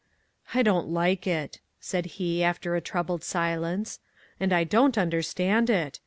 "I 0.55 0.63
don't 0.63 0.87
like 0.89 1.27
it," 1.27 1.59
said 1.79 2.07
he 2.17 2.43
after 2.43 2.75
a 2.75 2.81
troubled 2.81 3.23
silence, 3.23 3.99
"and 4.39 4.51
I 4.51 4.63
don't 4.63 4.97
understand 4.97 5.69
it. 5.69 5.99